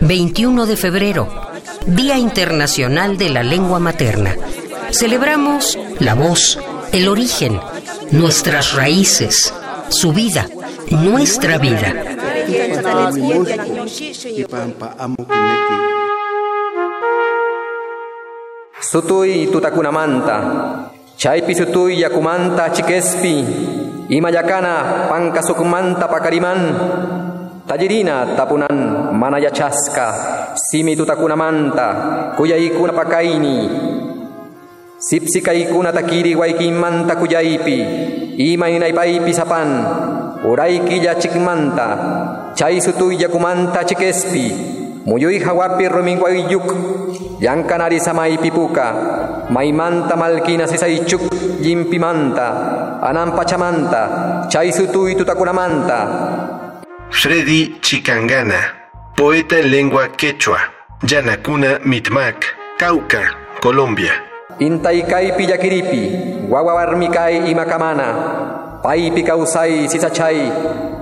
[0.00, 1.28] 21 de febrero,
[1.86, 4.34] Día Internacional de la Lengua Materna.
[4.90, 6.58] Celebramos la voz,
[6.90, 7.60] el origen,
[8.10, 9.54] nuestras raíces,
[9.90, 10.48] su vida,
[10.90, 11.94] nuestra vida.
[18.80, 23.79] Sutuy tutakunamanta, chaypi sutuy yakumanta chikespi,
[24.10, 26.60] Ima jakana pangkasukman tapakariman.
[27.70, 30.10] Tajirina tapunan mana ya chaska
[30.58, 31.88] simi tutakuna manta.
[32.34, 33.70] Kuyai kuna pakaini
[34.98, 37.78] sipsi kai kuna takiri waiki manta kuyaipi
[38.36, 39.68] ima inai paipi sapan.
[40.42, 41.88] Uraiki ya chikmanta
[42.58, 44.79] chai sutu ya kumanta chikespi.
[45.06, 46.68] Muyuy hawapi ruminwayyuk,
[47.40, 48.94] yankanari samaypi puka,
[49.50, 51.22] maymanta malkina sisaychuk
[51.60, 55.98] yimpimanta, anan pachamanta, chay sutuy tutakunamanta,
[57.10, 58.60] Freddy Chicangana,
[59.16, 60.58] poeta en lengua quechua,
[61.02, 62.44] Yanacuna Mitmac,
[62.78, 64.12] Cauca, Colombia.
[64.60, 66.02] Intaykaypi llakiripi,
[66.50, 68.14] wawawarmikay imakamana,
[68.82, 70.52] paypi kawsay sisachay,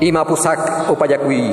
[0.00, 1.52] imapusak upayakuy.